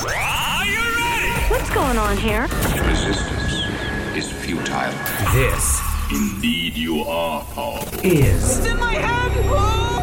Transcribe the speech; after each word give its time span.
Are 0.00 0.64
you 0.66 0.80
ready? 0.96 1.32
What's 1.50 1.70
going 1.70 1.98
on 1.98 2.16
here? 2.16 2.42
Resistance 2.86 4.16
is 4.16 4.32
futile. 4.32 4.92
This 5.32 5.80
Indeed, 6.10 6.76
you 6.76 7.02
are 7.02 7.42
powerful. 7.44 8.00
is 8.04 8.58
It's 8.58 8.66
in 8.66 8.78
my 8.78 8.92
hand! 8.92 9.46
Paul! 9.48 10.00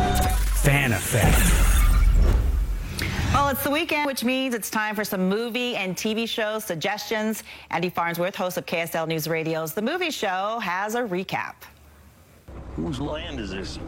Fan 0.56 0.94
Effect. 0.94 1.38
Well, 3.34 3.50
it's 3.50 3.64
the 3.64 3.70
weekend, 3.70 4.08
which 4.08 4.24
means 4.24 4.56
it's 4.56 4.70
time 4.70 4.96
for 4.96 5.04
some 5.04 5.30
movie 5.30 5.75
and 5.75 5.96
TV 5.96 6.28
show 6.28 6.60
suggestions. 6.60 7.44
Andy 7.70 7.89
Farnsworth, 7.89 8.36
host 8.36 8.58
of 8.58 8.66
KSL 8.66 9.08
News 9.08 9.28
Radio's 9.28 9.73
The 9.73 9.82
Movie 9.82 10.12
Show, 10.12 10.60
has 10.60 10.96
a 10.96 11.02
recap. 11.02 11.54
Whose 12.76 13.00
land 13.00 13.39
is 13.39 13.52
this? 13.52 13.80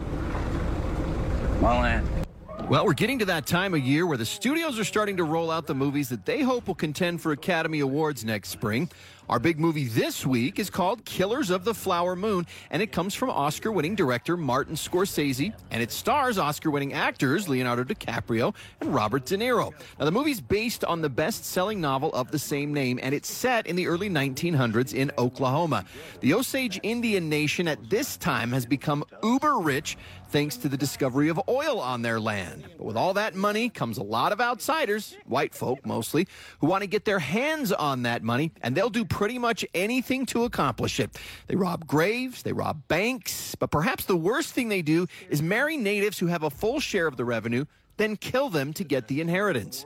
My 1.59 1.81
land. 1.81 2.22
Well, 2.69 2.85
we're 2.85 2.93
getting 2.93 3.19
to 3.19 3.25
that 3.25 3.45
time 3.45 3.73
of 3.73 3.81
year 3.81 4.07
where 4.07 4.17
the 4.17 4.25
studios 4.25 4.79
are 4.79 4.85
starting 4.85 5.17
to 5.17 5.25
roll 5.25 5.51
out 5.51 5.67
the 5.67 5.75
movies 5.75 6.07
that 6.09 6.25
they 6.25 6.41
hope 6.41 6.67
will 6.67 6.75
contend 6.75 7.21
for 7.21 7.33
Academy 7.33 7.81
Awards 7.81 8.23
next 8.23 8.49
spring. 8.49 8.89
Our 9.29 9.39
big 9.39 9.57
movie 9.57 9.85
this 9.85 10.25
week 10.25 10.59
is 10.59 10.69
called 10.69 11.05
Killers 11.05 11.49
of 11.49 11.63
the 11.63 11.73
Flower 11.73 12.15
Moon, 12.15 12.45
and 12.69 12.81
it 12.81 12.91
comes 12.91 13.15
from 13.15 13.29
Oscar 13.29 13.71
winning 13.71 13.95
director 13.95 14.35
Martin 14.35 14.75
Scorsese, 14.75 15.53
and 15.71 15.81
it 15.81 15.91
stars 15.91 16.37
Oscar 16.37 16.69
winning 16.69 16.91
actors 16.91 17.47
Leonardo 17.47 17.85
DiCaprio 17.85 18.53
and 18.81 18.93
Robert 18.93 19.25
De 19.25 19.37
Niro. 19.37 19.71
Now, 19.97 20.05
the 20.05 20.11
movie's 20.11 20.41
based 20.41 20.83
on 20.83 21.01
the 21.01 21.09
best 21.09 21.45
selling 21.45 21.79
novel 21.79 22.11
of 22.13 22.31
the 22.31 22.39
same 22.39 22.73
name, 22.73 22.99
and 23.01 23.15
it's 23.15 23.31
set 23.31 23.65
in 23.65 23.77
the 23.77 23.87
early 23.87 24.09
1900s 24.09 24.93
in 24.93 25.09
Oklahoma. 25.17 25.85
The 26.19 26.33
Osage 26.33 26.79
Indian 26.83 27.29
Nation 27.29 27.69
at 27.69 27.89
this 27.89 28.17
time 28.17 28.51
has 28.51 28.65
become 28.65 29.05
uber 29.23 29.57
rich 29.57 29.97
thanks 30.33 30.57
to 30.57 30.67
the 30.67 30.75
discovery 30.75 31.29
of 31.29 31.39
oil 31.47 31.79
on 31.79 32.01
their 32.01 32.19
land. 32.19 32.63
But 32.77 32.85
with 32.85 32.97
all 32.97 33.13
that 33.13 33.35
money 33.35 33.69
comes 33.69 33.99
a 33.99 34.03
lot 34.03 34.31
of 34.31 34.41
outsiders, 34.41 35.15
white 35.27 35.53
folk 35.53 35.85
mostly, 35.85 36.27
who 36.59 36.65
want 36.65 36.81
to 36.81 36.87
get 36.87 37.05
their 37.05 37.19
hands 37.19 37.71
on 37.71 38.01
that 38.01 38.23
money, 38.23 38.51
and 38.63 38.73
they'll 38.75 38.89
do 38.89 39.05
pretty 39.13 39.37
much 39.37 39.63
anything 39.75 40.25
to 40.25 40.43
accomplish 40.43 40.99
it. 40.99 41.15
They 41.45 41.55
rob 41.55 41.85
graves, 41.85 42.41
they 42.41 42.51
rob 42.51 42.87
banks, 42.87 43.53
but 43.53 43.69
perhaps 43.69 44.05
the 44.05 44.15
worst 44.15 44.55
thing 44.55 44.69
they 44.69 44.81
do 44.81 45.05
is 45.29 45.39
marry 45.39 45.77
natives 45.77 46.17
who 46.17 46.25
have 46.25 46.41
a 46.41 46.49
full 46.49 46.79
share 46.79 47.05
of 47.05 47.15
the 47.15 47.23
revenue, 47.23 47.65
then 47.97 48.15
kill 48.15 48.49
them 48.49 48.73
to 48.73 48.83
get 48.83 49.07
the 49.07 49.21
inheritance. 49.21 49.85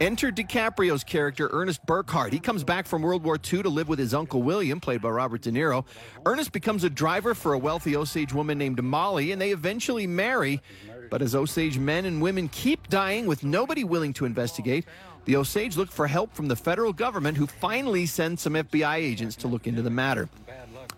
Enter 0.00 0.32
DiCaprio's 0.32 1.04
character, 1.04 1.48
Ernest 1.52 1.86
Burkhart. 1.86 2.32
He 2.32 2.40
comes 2.40 2.64
back 2.64 2.88
from 2.88 3.00
World 3.02 3.22
War 3.22 3.36
II 3.36 3.62
to 3.62 3.68
live 3.68 3.88
with 3.88 4.00
his 4.00 4.12
uncle 4.12 4.42
William, 4.42 4.80
played 4.80 5.00
by 5.00 5.10
Robert 5.10 5.42
De 5.42 5.52
Niro. 5.52 5.84
Ernest 6.26 6.50
becomes 6.50 6.82
a 6.82 6.90
driver 6.90 7.32
for 7.32 7.52
a 7.52 7.58
wealthy 7.58 7.94
Osage 7.94 8.32
woman 8.32 8.58
named 8.58 8.82
Molly, 8.82 9.30
and 9.30 9.40
they 9.40 9.52
eventually 9.52 10.08
marry. 10.08 10.60
But 11.10 11.22
as 11.22 11.36
Osage 11.36 11.78
men 11.78 12.06
and 12.06 12.20
women 12.20 12.48
keep 12.48 12.88
dying 12.88 13.26
with 13.26 13.44
nobody 13.44 13.84
willing 13.84 14.12
to 14.14 14.24
investigate, 14.24 14.84
the 15.24 15.36
Osage 15.36 15.76
look 15.76 15.90
for 15.90 16.06
help 16.06 16.34
from 16.34 16.48
the 16.48 16.56
federal 16.56 16.92
government, 16.92 17.36
who 17.36 17.46
finally 17.46 18.06
sends 18.06 18.42
some 18.42 18.54
FBI 18.54 18.96
agents 18.96 19.36
to 19.36 19.48
look 19.48 19.66
into 19.66 19.82
the 19.82 19.90
matter. 19.90 20.28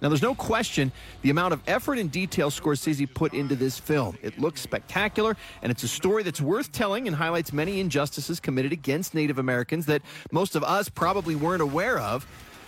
Now, 0.02 0.08
there's 0.08 0.22
no 0.22 0.34
question 0.34 0.92
the 1.22 1.30
amount 1.30 1.54
of 1.54 1.62
effort 1.66 1.98
and 1.98 2.10
detail 2.10 2.50
Scorsese 2.50 3.12
put 3.12 3.32
into 3.32 3.56
this 3.56 3.78
film. 3.78 4.18
It 4.22 4.38
looks 4.38 4.60
spectacular, 4.60 5.36
and 5.62 5.70
it's 5.70 5.84
a 5.84 5.88
story 5.88 6.22
that's 6.22 6.40
worth 6.40 6.70
telling 6.72 7.06
and 7.06 7.16
highlights 7.16 7.52
many 7.52 7.80
injustices 7.80 8.40
committed 8.40 8.72
against 8.72 9.14
Native 9.14 9.38
Americans 9.38 9.86
that 9.86 10.02
most 10.32 10.54
of 10.54 10.62
us 10.64 10.88
probably 10.88 11.34
weren't 11.34 11.62
aware 11.62 11.98
of. 11.98 12.26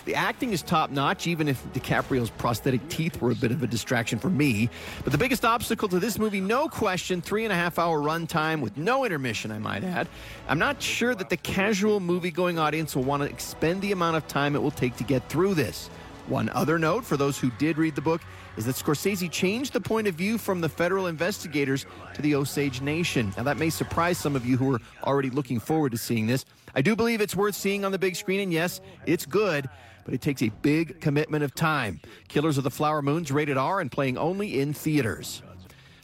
The 0.09 0.14
acting 0.14 0.55
is 0.55 0.62
top 0.62 0.91
notch, 0.91 1.27
even 1.27 1.48
if 1.48 1.62
DiCaprio's 1.75 2.31
prosthetic 2.31 2.89
teeth 2.89 3.20
were 3.20 3.31
a 3.31 3.34
bit 3.34 3.53
of 3.53 3.62
a 3.62 3.67
distraction 3.67 4.19
for 4.19 4.31
me. 4.31 4.70
But 5.05 5.12
the 5.12 5.19
biggest 5.19 5.45
obstacle 5.45 5.87
to 5.87 5.98
this 5.98 6.19
movie, 6.19 6.41
no 6.41 6.67
question, 6.67 7.20
three 7.20 7.45
and 7.45 7.53
a 7.53 7.55
half 7.55 7.78
hour 7.78 8.01
runtime 8.01 8.62
with 8.62 8.79
no 8.79 9.05
intermission, 9.05 9.53
I 9.53 9.59
might 9.59 9.84
add. 9.84 10.09
I'm 10.48 10.59
not 10.59 10.81
sure 10.81 11.14
that 11.14 11.29
the 11.29 11.36
casual 11.36 12.01
movie 12.01 12.31
going 12.31 12.59
audience 12.59 12.97
will 12.97 13.03
want 13.03 13.23
to 13.23 13.29
expend 13.29 13.83
the 13.83 13.92
amount 13.92 14.17
of 14.17 14.27
time 14.27 14.56
it 14.56 14.62
will 14.62 14.70
take 14.70 14.97
to 14.97 15.05
get 15.05 15.29
through 15.29 15.53
this. 15.53 15.91
One 16.27 16.48
other 16.51 16.79
note 16.79 17.05
for 17.05 17.19
those 17.19 17.39
who 17.39 17.51
did 17.59 17.77
read 17.77 17.95
the 17.95 18.01
book 18.01 18.23
is 18.56 18.64
that 18.64 18.77
Scorsese 18.77 19.31
changed 19.31 19.74
the 19.74 19.80
point 19.80 20.07
of 20.07 20.14
view 20.14 20.39
from 20.39 20.63
the 20.63 20.70
federal 20.70 21.07
investigators 21.07 21.85
to 22.14 22.23
the 22.23 22.35
Osage 22.35 22.80
Nation. 22.80 23.33
Now, 23.36 23.42
that 23.42 23.58
may 23.58 23.68
surprise 23.68 24.17
some 24.17 24.36
of 24.36 24.47
you 24.47 24.57
who 24.57 24.74
are 24.74 24.80
already 25.05 25.29
looking 25.29 25.61
forward 25.61 25.92
to 25.92 25.98
seeing 25.98 26.27
this. 26.27 26.47
I 26.74 26.80
do 26.80 26.97
believe 26.97 27.20
it's 27.20 27.36
worth 27.36 27.55
seeing 27.55 27.85
on 27.85 27.92
the 27.92 27.98
big 27.98 28.17
screen, 28.17 28.41
and 28.41 28.52
yes, 28.52 28.80
it's 29.07 29.24
good, 29.24 29.68
but 30.08 30.14
it 30.14 30.23
takes 30.23 30.41
a 30.41 30.48
big 30.63 31.02
commitment 31.02 31.45
of 31.45 31.55
time. 31.55 32.01
Killers 32.29 32.57
of 32.57 32.64
the 32.64 32.70
Flower 32.70 33.02
Moon's 33.02 33.30
rated 33.30 33.58
R 33.58 33.79
and 33.79 33.92
playing 33.92 34.17
only 34.17 34.58
in 34.58 34.73
theaters. 34.73 35.42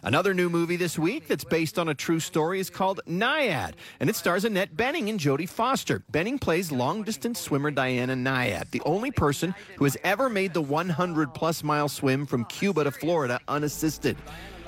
Another 0.03 0.34
new 0.34 0.50
movie 0.50 0.76
this 0.76 0.98
week 0.98 1.26
that's 1.26 1.44
based 1.44 1.78
on 1.78 1.88
a 1.88 1.94
true 1.94 2.20
story 2.20 2.60
is 2.60 2.69
called 2.69 3.00
Nyad, 3.09 3.72
and 4.00 4.10
it 4.10 4.16
stars 4.16 4.44
Annette 4.44 4.76
Bening 4.76 5.09
and 5.09 5.19
Jodie 5.19 5.48
Foster. 5.48 6.03
Bening 6.12 6.38
plays 6.38 6.70
long 6.70 7.03
distance 7.03 7.41
swimmer 7.41 7.70
Diana 7.70 8.12
Nyad, 8.12 8.70
the 8.72 8.82
only 8.84 9.10
person 9.10 9.54
who 9.78 9.84
has 9.84 9.97
ever 10.04 10.28
made 10.28 10.53
the 10.53 10.60
100 10.60 11.32
plus 11.32 11.64
mile 11.64 11.88
swim 11.88 12.26
from 12.26 12.44
Cuba 12.44 12.84
to 12.84 12.91
Florida 12.91 13.41
unassisted. 13.48 14.19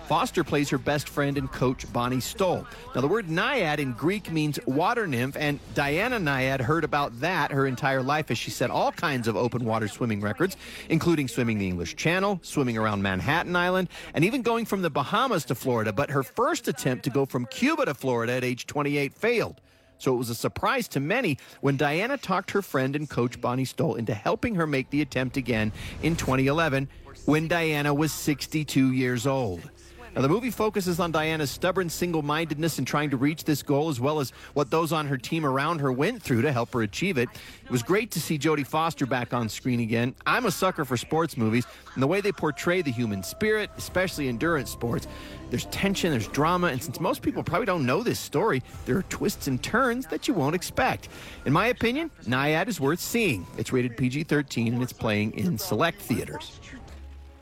Foster 0.07 0.45
plays 0.45 0.71
her 0.71 0.79
best 0.79 1.09
friend 1.09 1.37
and 1.37 1.51
coach, 1.51 1.93
Bonnie 1.93 2.21
Stoll. 2.21 2.65
Now, 2.95 3.01
the 3.01 3.09
word 3.09 3.29
naiad 3.29 3.81
in 3.81 3.93
Greek 3.93 4.31
means 4.31 4.59
water 4.65 5.05
nymph, 5.05 5.37
and 5.37 5.59
Diana 5.75 6.21
Nyad 6.21 6.61
heard 6.61 6.85
about 6.85 7.19
that 7.21 7.51
her 7.51 7.67
entire 7.67 8.05
life 8.05 8.31
as 8.31 8.39
she 8.39 8.53
set 8.53 8.71
all 8.71 8.93
kinds 8.93 9.27
of 9.27 9.37
open 9.37 9.65
water 9.65 9.89
swimming 9.89 10.21
records, 10.21 10.57
including 10.89 11.27
swimming 11.27 11.59
the 11.59 11.67
English 11.67 11.97
Channel, 11.97 12.39
swimming 12.43 12.79
around 12.79 13.03
Manhattan 13.03 13.57
Island, 13.57 13.89
and 14.15 14.25
even 14.25 14.43
going 14.43 14.65
from 14.65 14.83
the 14.83 14.91
Bahamas 14.91 15.45
to 15.47 15.57
Florida. 15.57 15.93
But 15.93 16.11
her 16.11 16.23
first 16.23 16.69
attempt 16.69 17.03
to 17.05 17.11
go 17.11 17.27
from 17.27 17.45
Cuba 17.47 17.87
to 17.87 17.95
Florida 17.95 18.35
at 18.35 18.45
age 18.45 18.67
28 18.69 19.13
failed. 19.13 19.61
So 19.99 20.15
it 20.15 20.19
was 20.19 20.31
a 20.31 20.37
surprise 20.37 20.87
to 20.89 21.01
many 21.01 21.39
when 21.63 21.77
Diana 21.77 22.17
talked 22.17 22.53
her 22.53 22.63
friend 22.63 22.95
and 22.95 23.11
coach 23.11 23.41
Bonnie 23.41 23.65
Stoll 23.65 23.97
into 23.97 24.15
helping 24.15 24.55
her 24.55 24.69
make 24.69 24.91
the 24.91 25.03
attempt 25.03 25.37
again 25.37 25.73
in 26.03 26.15
2011 26.15 26.89
when 27.25 27.49
Diana 27.49 27.93
was 27.93 28.13
62 28.13 28.93
years 28.93 29.27
old. 29.27 29.69
Now, 30.17 30.23
the 30.23 30.31
movie 30.31 30.51
focuses 30.51 30.99
on 30.99 31.13
Diana's 31.13 31.51
stubborn 31.51 31.91
single 31.91 32.23
mindedness 32.23 32.79
in 32.79 32.87
trying 32.87 33.11
to 33.11 33.19
reach 33.19 33.45
this 33.45 33.63
goal, 33.63 33.91
as 33.91 34.01
well 34.01 34.19
as 34.19 34.31
what 34.55 34.71
those 34.71 34.91
on 34.91 35.07
her 35.09 35.19
team 35.19 35.45
around 35.45 35.83
her 35.83 35.93
went 35.93 36.23
through 36.23 36.41
to 36.41 36.53
help 36.53 36.73
her 36.73 36.81
achieve 36.81 37.19
it. 37.19 37.29
It 37.63 37.71
was 37.71 37.83
great 37.83 38.11
to 38.13 38.21
see 38.21 38.39
Jodie 38.39 38.67
Foster 38.67 39.05
back 39.05 39.35
on 39.35 39.47
screen 39.51 39.81
again. 39.81 40.15
I'm 40.25 40.47
a 40.47 40.51
sucker 40.51 40.87
for 40.87 40.97
sports 40.97 41.37
movies, 41.37 41.67
and 41.93 42.03
the 42.03 42.07
way 42.07 42.23
they 42.23 42.33
portray 42.33 42.81
the 42.81 42.91
human 42.91 43.23
spirit, 43.23 43.69
especially 43.77 44.29
endurance 44.29 44.71
sports, 44.71 45.07
there's 45.51 45.67
tension, 45.67 46.13
there's 46.13 46.29
drama, 46.29 46.69
and 46.69 46.83
since 46.83 46.99
most 46.99 47.21
people 47.21 47.43
probably 47.43 47.67
don't 47.67 47.85
know 47.85 48.03
this 48.03 48.19
story, 48.19 48.63
there 48.87 48.97
are 48.97 49.03
twists 49.03 49.49
and 49.49 49.63
turns 49.63 50.07
that 50.07 50.27
you 50.27 50.33
won't 50.33 50.55
expect. 50.55 51.11
In 51.45 51.53
my 51.53 51.67
opinion, 51.67 52.11
Nyad 52.25 52.69
is 52.69 52.81
worth 52.81 53.01
seeing. 53.01 53.47
It's 53.59 53.71
rated 53.71 53.99
PG 53.99 54.25
13 54.25 54.73
and 54.73 54.83
it's 54.83 54.95
playing 54.95 55.35
in 55.35 55.59
select 55.59 56.01
theaters. 56.01 56.59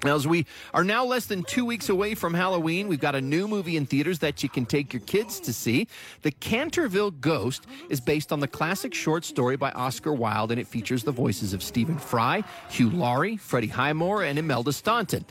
As 0.04 0.26
we 0.26 0.44
are 0.75 0.84
now 0.84 1.04
less 1.04 1.26
than 1.26 1.42
two 1.44 1.65
weeks 1.65 1.88
away 1.88 2.15
from 2.15 2.34
Halloween, 2.34 2.88
we've 2.88 3.00
got 3.00 3.15
a 3.15 3.20
new 3.20 3.48
movie 3.48 3.76
in 3.76 3.87
theaters 3.87 4.19
that 4.19 4.42
you 4.42 4.50
can 4.50 4.66
take 4.66 4.92
your 4.92 5.00
kids 5.03 5.41
to 5.41 5.53
see. 5.53 5.88
The 6.22 6.31
Canterville 6.31 7.10
Ghost 7.10 7.66
is 7.88 8.00
based 8.00 8.31
on 8.31 8.41
the 8.41 8.48
classic 8.48 8.92
short 8.92 9.25
story 9.25 9.56
by 9.56 9.70
Oscar 9.72 10.12
Wilde, 10.12 10.53
and 10.53 10.60
it 10.60 10.66
features 10.66 11.04
the 11.04 11.12
voices 11.12 11.54
of 11.54 11.62
Stephen 11.62 11.98
Fry, 11.98 12.44
Hugh 12.69 12.91
Laurie, 12.91 13.38
Freddie 13.38 13.69
Highmore, 13.69 14.25
and 14.25 14.38
Imelda 14.38 14.75
Staunton. 14.75 15.25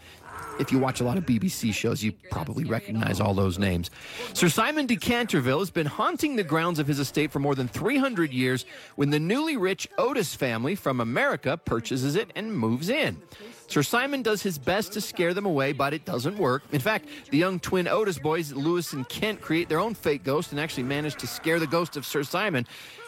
If 0.60 0.72
you 0.72 0.80
watch 0.80 1.02
a 1.02 1.04
lot 1.04 1.18
of 1.18 1.26
BBC 1.26 1.74
shows, 1.74 2.04
you 2.04 2.12
probably 2.32 2.64
recognize 2.64 3.20
all 3.20 3.34
those 3.34 3.58
names. 3.58 3.90
Sir 4.34 4.50
Simon 4.50 4.86
de 4.86 4.96
Canterville 4.96 5.60
has 5.60 5.72
been 5.72 5.88
haunting 5.88 6.36
the 6.36 6.44
grounds 6.44 6.80
of 6.80 6.88
his 6.88 7.00
estate 7.00 7.32
for 7.32 7.40
more 7.40 7.56
than 7.56 7.68
300 7.68 8.32
years 8.32 8.66
when 8.96 9.10
the 9.10 9.20
newly 9.20 9.58
rich 9.58 9.88
Otis 9.98 10.36
family 10.36 10.76
from 10.76 11.00
America 11.00 11.58
purchases 11.58 12.16
it 12.16 12.32
and 12.36 12.56
moves 12.56 12.90
in. 12.90 13.22
Sir 13.68 13.84
Simon 13.84 14.22
does 14.22 14.44
his 14.44 14.58
best 14.58 14.94
to 14.94 15.02
scare 15.02 15.34
them 15.34 15.46
away, 15.46 15.74
but 15.74 15.94
it 15.94 16.06
doesn't 16.06 16.38
work. 16.38 16.64
In 16.72 16.80
fact, 16.80 17.08
the 17.32 17.38
young 17.38 17.60
twin 17.60 17.88
Otis 17.88 18.20
boys, 18.20 18.52
Lewis 18.54 18.94
and 18.94 19.08
Kent, 19.10 19.42
create 19.42 19.70
their 19.70 19.80
own 19.80 19.96
fake 19.96 20.24
ghost 20.24 20.52
and 20.52 20.60
actually 20.60 20.84
manage 20.84 21.16
to 21.16 21.28
scare 21.28 21.60
the 21.60 21.68
ghost 21.68 21.98
of 21.98 22.06
Sir 22.06 22.24
Simon. 22.24 22.68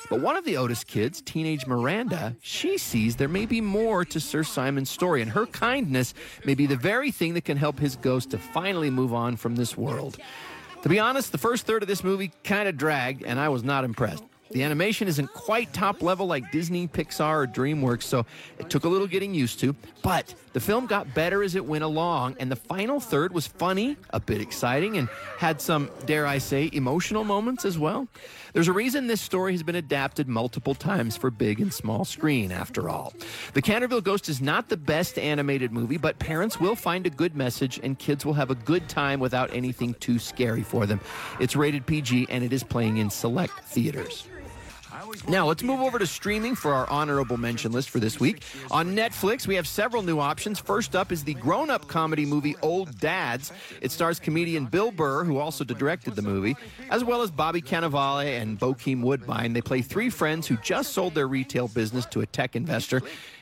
But 0.10 0.22
one 0.22 0.36
of 0.36 0.46
the 0.46 0.58
Otis 0.58 0.84
kids, 0.84 1.22
teenage 1.22 1.66
Miranda, 1.66 2.36
she 2.42 2.78
sees 2.78 3.16
there 3.16 3.28
may 3.28 3.46
be 3.46 3.62
more 3.62 4.06
to 4.06 4.20
Sir 4.20 4.44
Simon's 4.44 4.90
story, 4.90 5.22
and 5.22 5.32
her 5.32 5.46
kindness 5.48 6.14
may 6.46 6.56
be 6.56 6.66
the 6.68 6.76
very 6.76 7.12
thing 7.12 7.34
that 7.34 7.46
can 7.46 7.58
help 7.58 7.80
his 7.80 7.96
ghost 7.96 8.32
to 8.32 8.38
finally 8.38 8.90
move 8.90 9.14
on 9.14 9.36
from 9.36 9.56
this 9.56 9.76
world. 9.78 10.18
To 10.84 10.90
be 10.90 11.00
honest, 11.00 11.32
the 11.32 11.40
first 11.40 11.66
third 11.66 11.82
of 11.82 11.88
this 11.88 12.04
movie 12.04 12.32
kind 12.44 12.70
of 12.70 12.78
dragged, 12.78 13.24
and 13.24 13.40
I 13.40 13.50
was 13.50 13.64
not 13.64 13.84
impressed. 13.84 14.24
The 14.52 14.62
animation 14.62 15.08
isn't 15.08 15.34
quite 15.34 15.74
top 15.74 16.04
level 16.04 16.28
like 16.28 16.52
Disney, 16.52 16.88
Pixar, 16.88 17.44
or 17.44 17.48
DreamWorks, 17.48 18.04
so 18.04 18.26
it 18.60 18.70
took 18.70 18.86
a 18.86 18.88
little 18.88 19.08
getting 19.08 19.34
used 19.34 19.60
to. 19.62 19.76
But 20.04 20.36
the 20.54 20.60
film 20.60 20.86
got 20.86 21.16
better 21.16 21.42
as 21.42 21.56
it 21.56 21.66
went 21.66 21.84
along, 21.84 22.38
and 22.40 22.52
the 22.52 22.56
final 22.56 23.00
third 23.00 23.34
was 23.34 23.48
funny, 23.48 23.98
a 24.12 24.20
bit 24.20 24.42
exciting, 24.42 24.98
and 24.98 25.10
had 25.40 25.60
some, 25.60 25.90
dare 26.06 26.28
I 26.28 26.38
say, 26.38 26.70
emotional 26.74 27.24
moments 27.24 27.66
as 27.66 27.80
well. 27.80 28.08
There's 28.54 28.68
a 28.68 28.74
reason 28.74 29.08
this 29.08 29.20
story 29.20 29.52
has 29.54 29.64
been 29.64 29.76
adapted 29.76 30.30
multiple 30.30 30.76
times 30.76 31.18
for 31.18 31.32
big 31.32 31.60
and 31.60 31.74
small 31.74 32.06
screen, 32.06 32.52
after 32.52 32.88
all. 32.88 33.14
The 33.54 33.64
Canterville 33.64 34.02
Ghost 34.02 34.30
is 34.30 34.42
not 34.42 34.70
the 34.70 34.78
best 34.78 35.18
animated 35.18 35.74
movie, 35.74 35.98
but 35.98 36.20
parents 36.20 36.60
will 36.60 36.76
find 36.76 37.08
a 37.08 37.10
good 37.10 37.36
message, 37.36 37.80
and 37.82 37.98
kids 37.98 38.24
will 38.26 38.34
have 38.34 38.52
a 38.52 38.56
good 38.56 38.88
time 38.88 39.20
without 39.20 39.52
anything 39.54 39.96
too 39.96 40.20
scary 40.20 40.64
for 40.64 40.86
them. 40.86 41.02
It's 41.40 41.56
rated 41.56 41.88
PG, 41.88 42.28
and 42.30 42.44
it 42.44 42.54
is 42.54 42.64
playing 42.64 42.98
in 42.98 43.10
select 43.10 43.60
theaters. 43.66 44.28
Now, 45.28 45.48
let's 45.48 45.64
move 45.64 45.82
over 45.82 46.00
to 46.00 46.08
streaming 46.08 46.56
for 46.56 46.74
our 46.74 46.90
honorable 46.90 47.38
mention 47.38 47.72
list 47.72 47.90
for 47.90 48.00
this 48.00 48.20
week. 48.20 48.44
On 48.72 48.96
Netflix, 48.96 49.48
we 49.48 49.56
have 49.56 49.68
several 49.68 50.04
new 50.04 50.20
options. 50.20 50.60
First 50.60 50.96
up 50.96 51.12
is 51.12 51.24
the 51.24 51.34
grown 51.36 51.70
up 51.70 51.88
comedy 51.88 52.26
movie 52.26 52.56
Old 52.62 53.00
Dads. 53.00 53.52
It 53.82 53.92
stars 53.92 54.20
comedian 54.20 54.66
Bill 54.66 54.92
Burr, 54.92 55.24
who 55.24 55.38
also 55.38 55.64
directed 55.64 56.16
the 56.16 56.22
movie, 56.22 56.56
as 56.90 57.04
well 57.04 57.22
as 57.22 57.32
Bobby 57.32 57.62
Cannavale 57.62 58.40
and 58.40 58.60
Bokeem 58.60 59.02
Woodbine. 59.02 59.54
They 59.54 59.62
play 59.62 59.82
three 59.82 60.10
friends 60.10 60.48
who 60.48 60.58
just 60.58 60.94
sold 60.94 61.16
their 61.16 61.28
retail 61.28 61.68
business 61.68 62.06
to 62.08 62.22
a 62.22 62.26
tech 62.26 62.56
investor 62.56 63.02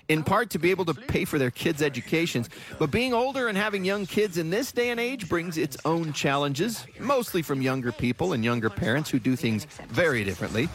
in 0.10 0.24
part 0.24 0.50
to 0.50 0.60
be 0.60 0.72
able 0.72 0.86
to 0.86 0.94
pay 0.94 1.26
for 1.26 1.40
their 1.40 1.52
kids' 1.52 1.82
educations. 1.82 2.50
But 2.78 2.92
being 2.92 3.14
older 3.14 3.48
and 3.48 3.58
having 3.58 3.86
young 3.86 4.06
kids 4.06 4.38
in 4.38 4.50
this 4.50 4.72
day 4.72 4.90
and 4.90 5.00
age 5.00 5.30
brings 5.30 5.58
its 5.58 5.78
own 5.86 6.14
challenges, 6.14 6.86
mostly 7.00 7.42
from 7.42 7.62
younger 7.62 7.92
people 7.92 8.34
and 8.34 8.44
younger 8.44 8.70
parents 8.70 9.10
who 9.10 9.20
do 9.20 9.36
things 9.36 9.66
very 9.90 10.24
differently. 10.24 10.70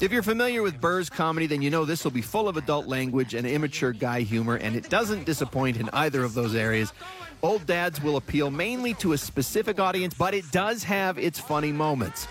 If 0.00 0.12
you're 0.12 0.22
familiar 0.22 0.62
with 0.62 0.80
Burr's 0.80 1.10
comedy, 1.10 1.48
then 1.48 1.60
you 1.60 1.70
know 1.70 1.84
this 1.84 2.04
will 2.04 2.12
be 2.12 2.22
full 2.22 2.48
of 2.48 2.56
adult 2.56 2.86
language 2.86 3.34
and 3.34 3.44
immature 3.44 3.92
guy 3.92 4.20
humor, 4.20 4.54
and 4.54 4.76
it 4.76 4.88
doesn't 4.88 5.24
disappoint 5.24 5.76
in 5.76 5.90
either 5.92 6.22
of 6.22 6.34
those 6.34 6.54
areas. 6.54 6.92
Old 7.42 7.66
Dads 7.66 8.00
will 8.00 8.16
appeal 8.16 8.48
mainly 8.48 8.94
to 8.94 9.12
a 9.12 9.18
specific 9.18 9.80
audience, 9.80 10.14
but 10.14 10.34
it 10.34 10.48
does 10.52 10.84
have 10.84 11.18
its 11.18 11.40
funny 11.40 11.72
moments. 11.72 12.28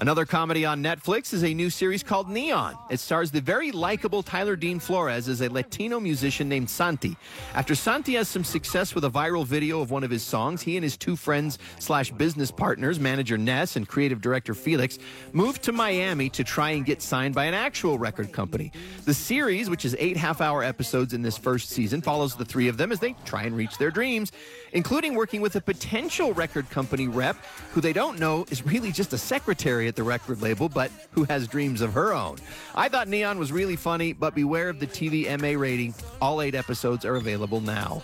Another 0.00 0.24
comedy 0.24 0.64
on 0.64 0.82
Netflix 0.82 1.34
is 1.34 1.44
a 1.44 1.52
new 1.52 1.68
series 1.68 2.02
called 2.02 2.26
Neon. 2.26 2.74
It 2.88 3.00
stars 3.00 3.30
the 3.30 3.42
very 3.42 3.70
likable 3.70 4.22
Tyler 4.22 4.56
Dean 4.56 4.80
Flores 4.80 5.28
as 5.28 5.42
a 5.42 5.50
Latino 5.50 6.00
musician 6.00 6.48
named 6.48 6.70
Santi. 6.70 7.18
After 7.52 7.74
Santi 7.74 8.14
has 8.14 8.26
some 8.26 8.42
success 8.42 8.94
with 8.94 9.04
a 9.04 9.10
viral 9.10 9.44
video 9.44 9.82
of 9.82 9.90
one 9.90 10.02
of 10.02 10.10
his 10.10 10.22
songs, 10.22 10.62
he 10.62 10.78
and 10.78 10.84
his 10.84 10.96
two 10.96 11.16
friends 11.16 11.58
slash 11.80 12.10
business 12.12 12.50
partners, 12.50 12.98
manager 12.98 13.36
Ness 13.36 13.76
and 13.76 13.86
creative 13.86 14.22
director 14.22 14.54
Felix, 14.54 14.98
moved 15.34 15.62
to 15.64 15.72
Miami 15.72 16.30
to 16.30 16.44
try 16.44 16.70
and 16.70 16.86
get 16.86 17.02
signed 17.02 17.34
by 17.34 17.44
an 17.44 17.52
actual 17.52 17.98
record 17.98 18.32
company. 18.32 18.72
The 19.04 19.12
series, 19.12 19.68
which 19.68 19.84
is 19.84 19.94
eight 19.98 20.16
half-hour 20.16 20.64
episodes 20.64 21.12
in 21.12 21.20
this 21.20 21.36
first 21.36 21.68
season, 21.68 22.00
follows 22.00 22.34
the 22.34 22.46
three 22.46 22.68
of 22.68 22.78
them 22.78 22.90
as 22.90 23.00
they 23.00 23.14
try 23.26 23.42
and 23.42 23.54
reach 23.54 23.76
their 23.76 23.90
dreams, 23.90 24.32
including 24.72 25.14
working 25.14 25.42
with 25.42 25.56
a 25.56 25.60
potential 25.60 26.32
record 26.32 26.70
company 26.70 27.06
rep 27.06 27.36
who 27.72 27.82
they 27.82 27.92
don't 27.92 28.18
know 28.18 28.46
is 28.50 28.64
really 28.64 28.92
just 28.92 29.12
a 29.12 29.18
secretary 29.18 29.89
at 29.90 29.96
the 29.96 30.02
record 30.02 30.40
label, 30.40 30.70
but 30.70 30.90
who 31.10 31.24
has 31.24 31.46
dreams 31.46 31.82
of 31.82 31.92
her 31.92 32.14
own. 32.14 32.38
I 32.74 32.88
thought 32.88 33.08
Neon 33.08 33.38
was 33.38 33.52
really 33.52 33.76
funny, 33.76 34.14
but 34.14 34.34
beware 34.34 34.70
of 34.70 34.80
the 34.80 34.86
TV 34.86 35.26
MA 35.38 35.60
rating. 35.60 35.94
All 36.22 36.40
eight 36.40 36.54
episodes 36.54 37.04
are 37.04 37.16
available 37.16 37.60
now. 37.60 38.02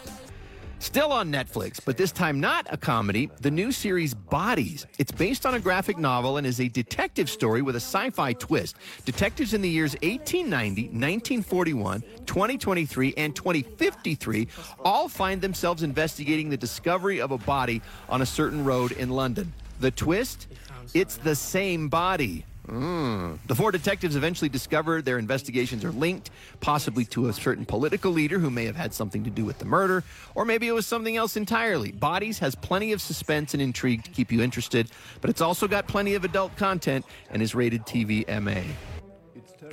Still 0.78 1.10
on 1.10 1.32
Netflix, 1.32 1.80
but 1.82 1.96
this 1.96 2.12
time 2.12 2.38
not 2.38 2.66
a 2.68 2.76
comedy, 2.76 3.30
the 3.40 3.50
new 3.50 3.72
series 3.72 4.12
Bodies. 4.12 4.86
It's 4.98 5.12
based 5.12 5.46
on 5.46 5.54
a 5.54 5.60
graphic 5.60 5.96
novel 5.96 6.36
and 6.36 6.46
is 6.46 6.60
a 6.60 6.68
detective 6.68 7.30
story 7.30 7.62
with 7.62 7.76
a 7.76 7.80
sci 7.80 8.10
fi 8.10 8.34
twist. 8.34 8.76
Detectives 9.04 9.54
in 9.54 9.62
the 9.62 9.68
years 9.70 9.92
1890, 10.02 10.82
1941, 10.88 12.02
2023, 12.26 13.14
and 13.16 13.34
2053 13.34 14.48
all 14.84 15.08
find 15.08 15.40
themselves 15.40 15.82
investigating 15.82 16.50
the 16.50 16.56
discovery 16.56 17.20
of 17.20 17.30
a 17.30 17.38
body 17.38 17.80
on 18.08 18.20
a 18.20 18.26
certain 18.26 18.64
road 18.64 18.92
in 18.92 19.08
London. 19.08 19.52
The 19.80 19.90
twist? 19.90 20.48
It's 20.94 21.16
the 21.16 21.34
same 21.34 21.88
body. 21.88 22.44
Mm. 22.68 23.38
The 23.46 23.54
four 23.54 23.70
detectives 23.70 24.16
eventually 24.16 24.48
discover 24.48 25.00
their 25.00 25.18
investigations 25.18 25.84
are 25.84 25.92
linked, 25.92 26.30
possibly 26.60 27.04
to 27.06 27.28
a 27.28 27.32
certain 27.32 27.64
political 27.64 28.10
leader 28.10 28.38
who 28.38 28.50
may 28.50 28.64
have 28.64 28.74
had 28.74 28.92
something 28.92 29.22
to 29.24 29.30
do 29.30 29.44
with 29.44 29.58
the 29.58 29.64
murder, 29.64 30.02
or 30.34 30.44
maybe 30.44 30.66
it 30.66 30.72
was 30.72 30.86
something 30.86 31.16
else 31.16 31.36
entirely. 31.36 31.92
Bodies 31.92 32.38
has 32.40 32.54
plenty 32.54 32.92
of 32.92 33.00
suspense 33.00 33.54
and 33.54 33.62
intrigue 33.62 34.02
to 34.04 34.10
keep 34.10 34.32
you 34.32 34.42
interested, 34.42 34.90
but 35.20 35.30
it's 35.30 35.40
also 35.40 35.68
got 35.68 35.86
plenty 35.86 36.14
of 36.14 36.24
adult 36.24 36.56
content 36.56 37.04
and 37.30 37.40
is 37.40 37.54
rated 37.54 37.82
TV 37.86 38.26
MA. 38.42 38.62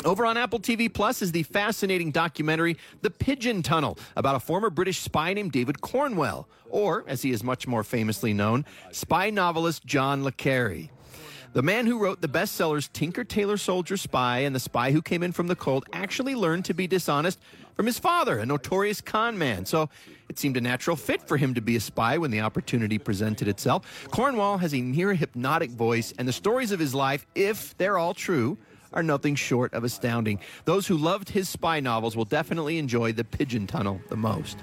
Over 0.06 0.26
on 0.26 0.38
Apple 0.38 0.60
TV 0.60 0.94
Plus 0.94 1.22
is 1.22 1.32
the 1.32 1.44
fascinating 1.44 2.12
documentary 2.12 2.78
The 3.02 3.10
Pigeon 3.10 3.64
Tunnel 3.64 3.98
about 4.16 4.36
a 4.36 4.40
former 4.40 4.70
British 4.70 5.00
spy 5.00 5.34
named 5.34 5.52
David 5.52 5.82
Cornwell, 5.82 6.48
or, 6.70 7.06
as 7.08 7.22
he 7.22 7.32
is 7.32 7.44
much 7.44 7.68
more 7.68 7.84
famously 7.84 8.34
known, 8.34 8.66
spy 8.92 9.30
novelist 9.30 9.86
John 9.86 10.24
le 10.24 10.32
Carre. 10.32 10.90
The 11.54 11.62
man 11.62 11.86
who 11.86 12.00
wrote 12.00 12.20
the 12.20 12.28
bestsellers 12.28 12.92
Tinker 12.92 13.24
Tailor 13.24 13.58
Soldier 13.58 13.96
Spy 13.96 14.40
and 14.40 14.56
The 14.56 14.60
Spy 14.60 14.92
Who 14.92 15.04
Came 15.04 15.22
In 15.22 15.32
From 15.32 15.46
the 15.46 15.56
Cold 15.56 15.86
actually 15.94 16.34
learned 16.34 16.66
to 16.66 16.74
be 16.74 16.88
dishonest 16.88 17.40
from 17.76 17.86
his 17.86 18.00
father, 18.00 18.40
a 18.40 18.46
notorious 18.46 19.02
con 19.02 19.38
man. 19.38 19.68
So 19.68 19.88
it 20.30 20.40
seemed 20.40 20.58
a 20.58 20.62
natural 20.62 20.96
fit 20.96 21.22
for 21.22 21.38
him 21.38 21.54
to 21.54 21.62
be 21.62 21.76
a 21.76 21.80
spy 21.80 22.18
when 22.18 22.32
the 22.32 22.42
opportunity 22.42 22.98
presented 22.98 23.48
itself. 23.48 24.08
Cornwell 24.10 24.58
has 24.58 24.74
a 24.74 24.82
near 24.82 25.14
hypnotic 25.14 25.70
voice, 25.70 26.12
and 26.18 26.28
the 26.28 26.34
stories 26.34 26.72
of 26.72 26.80
his 26.80 26.96
life, 26.96 27.28
if 27.36 27.78
they're 27.78 28.00
all 28.00 28.16
true, 28.16 28.58
are 28.92 29.04
nothing 29.04 29.36
short 29.36 29.76
of 29.76 29.84
astounding. 29.84 30.40
Those 30.66 30.88
who 30.88 30.98
loved 30.98 31.30
his 31.30 31.50
spy 31.50 31.80
novels 31.80 32.18
will 32.18 32.26
definitely 32.26 32.80
enjoy 32.80 33.14
The 33.14 33.26
Pigeon 33.26 33.68
Tunnel 33.68 34.02
the 34.10 34.18
most. 34.18 34.58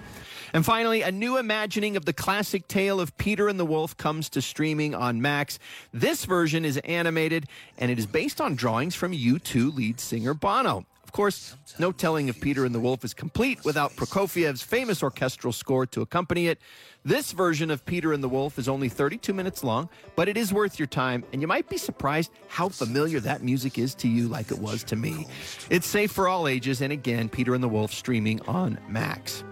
And 0.53 0.65
finally, 0.65 1.03
a 1.03 1.13
new 1.13 1.37
imagining 1.37 1.97
of 1.97 2.05
the 2.05 2.13
classic 2.13 2.67
tale 2.69 3.01
of 3.01 3.17
Peter 3.17 3.49
and 3.49 3.59
the 3.59 3.65
Wolf 3.65 3.97
comes 3.97 4.29
to 4.31 4.43
streaming 4.43 4.95
on 4.95 5.23
Max. 5.23 5.59
This 5.93 6.25
version 6.25 6.65
is 6.65 6.77
animated 6.79 7.47
and 7.79 7.91
it 7.91 7.99
is 7.99 8.07
based 8.07 8.41
on 8.41 8.55
drawings 8.55 8.95
from 8.95 9.13
U2 9.13 9.75
lead 9.75 10.01
singer 10.01 10.35
Bono. 10.35 10.87
Of 11.11 11.13
course, 11.13 11.57
no 11.81 11.91
telling 11.91 12.29
if 12.29 12.41
Peter 12.41 12.65
and 12.65 12.73
the 12.73 12.79
Wolf 12.79 13.05
is 13.05 13.15
complete 13.15 13.65
without 13.65 13.97
Prokofiev's 13.97 14.63
famous 14.63 15.03
orchestral 15.03 15.53
score 15.53 15.85
to 15.87 16.03
accompany 16.03 16.47
it. 16.47 16.61
This 17.05 17.33
version 17.33 17.73
of 17.73 17.85
Peter 17.85 18.13
and 18.13 18.23
the 18.23 18.29
Wolf 18.29 18.61
is 18.61 18.69
only 18.69 18.89
32 18.89 19.35
minutes 19.35 19.65
long, 19.65 19.89
but 20.15 20.29
it 20.29 20.37
is 20.37 20.53
worth 20.53 20.79
your 20.79 20.87
time, 20.87 21.25
and 21.33 21.43
you 21.43 21.49
might 21.49 21.69
be 21.69 21.79
surprised 21.79 22.31
how 22.47 22.69
familiar 22.69 23.19
that 23.19 23.43
music 23.43 23.77
is 23.77 23.93
to 23.97 24.07
you, 24.07 24.29
like 24.29 24.53
it 24.53 24.59
was 24.61 24.85
to 24.85 24.95
me. 24.95 25.27
It's 25.69 25.89
safe 25.89 26.13
for 26.13 26.29
all 26.29 26.47
ages, 26.47 26.81
and 26.81 26.93
again, 26.93 27.29
Peter 27.29 27.55
and 27.55 27.65
the 27.65 27.69
Wolf 27.69 27.93
streaming 27.93 28.41
on 28.43 28.79
Max. 28.89 29.43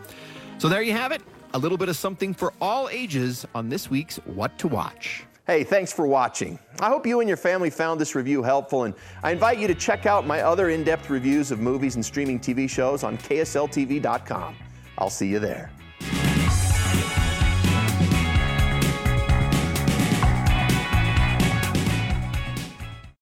So 0.58 0.68
there 0.68 0.82
you 0.82 0.92
have 0.92 1.12
it, 1.12 1.22
a 1.54 1.58
little 1.58 1.78
bit 1.78 1.88
of 1.88 1.96
something 1.96 2.34
for 2.34 2.52
all 2.60 2.88
ages 2.88 3.46
on 3.54 3.68
this 3.68 3.88
week's 3.88 4.16
What 4.24 4.58
to 4.58 4.66
Watch. 4.66 5.24
Hey, 5.46 5.62
thanks 5.62 5.92
for 5.92 6.04
watching. 6.04 6.58
I 6.80 6.88
hope 6.88 7.06
you 7.06 7.20
and 7.20 7.28
your 7.28 7.36
family 7.36 7.70
found 7.70 8.00
this 8.00 8.16
review 8.16 8.42
helpful, 8.42 8.82
and 8.82 8.92
I 9.22 9.30
invite 9.30 9.58
you 9.58 9.68
to 9.68 9.74
check 9.74 10.04
out 10.04 10.26
my 10.26 10.40
other 10.40 10.70
in 10.70 10.82
depth 10.82 11.10
reviews 11.10 11.52
of 11.52 11.60
movies 11.60 11.94
and 11.94 12.04
streaming 12.04 12.40
TV 12.40 12.68
shows 12.68 13.04
on 13.04 13.16
KSLTV.com. 13.18 14.56
I'll 14.98 15.10
see 15.10 15.28
you 15.28 15.38
there. 15.38 15.70